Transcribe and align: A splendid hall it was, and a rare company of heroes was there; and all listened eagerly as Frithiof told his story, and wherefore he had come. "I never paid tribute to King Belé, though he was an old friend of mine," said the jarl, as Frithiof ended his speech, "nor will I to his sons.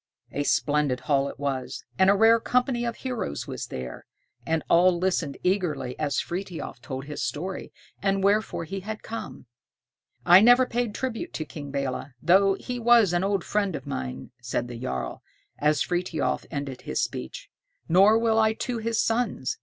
A 0.31 0.41
splendid 0.41 1.01
hall 1.01 1.27
it 1.29 1.37
was, 1.37 1.83
and 1.99 2.09
a 2.09 2.15
rare 2.15 2.39
company 2.39 2.85
of 2.85 2.95
heroes 2.95 3.45
was 3.45 3.67
there; 3.67 4.07
and 4.47 4.63
all 4.67 4.97
listened 4.97 5.37
eagerly 5.43 5.93
as 5.99 6.19
Frithiof 6.19 6.81
told 6.81 7.05
his 7.05 7.21
story, 7.21 7.71
and 8.01 8.23
wherefore 8.23 8.63
he 8.63 8.79
had 8.79 9.03
come. 9.03 9.45
"I 10.25 10.41
never 10.41 10.65
paid 10.65 10.95
tribute 10.95 11.33
to 11.33 11.45
King 11.45 11.71
Belé, 11.71 12.13
though 12.19 12.55
he 12.55 12.79
was 12.79 13.13
an 13.13 13.23
old 13.23 13.43
friend 13.43 13.75
of 13.75 13.85
mine," 13.85 14.31
said 14.41 14.67
the 14.67 14.79
jarl, 14.79 15.21
as 15.59 15.83
Frithiof 15.83 16.47
ended 16.49 16.81
his 16.81 16.99
speech, 16.99 17.51
"nor 17.87 18.17
will 18.17 18.39
I 18.39 18.53
to 18.53 18.79
his 18.79 18.99
sons. 18.99 19.55